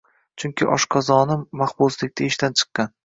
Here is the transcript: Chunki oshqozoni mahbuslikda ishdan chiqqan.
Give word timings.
Chunki 0.43 0.67
oshqozoni 0.75 1.37
mahbuslikda 1.63 2.27
ishdan 2.31 2.57
chiqqan. 2.63 2.91